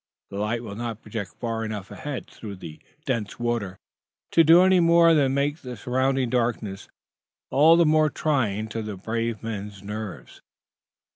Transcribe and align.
The 0.31 0.39
light 0.39 0.63
will 0.63 0.73
not 0.75 1.03
project 1.03 1.35
far 1.39 1.63
enough 1.63 1.91
ahead, 1.91 2.25
through 2.25 2.55
the 2.55 2.79
dense 3.05 3.37
water, 3.37 3.77
to 4.31 4.43
do 4.43 4.63
any 4.63 4.79
more 4.79 5.13
than 5.13 5.35
make 5.35 5.57
the 5.59 5.77
surrounding 5.77 6.31
darkness 6.31 6.87
all 7.51 7.77
the 7.77 7.85
more 7.85 8.09
trying 8.09 8.67
to 8.69 8.97
brave 8.97 9.43
men's 9.43 9.83
nerves. 9.83 10.41